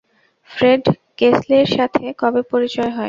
[0.51, 0.83] Fred
[1.19, 2.99] কেসলির সাথে কবে পরিচয় হয়?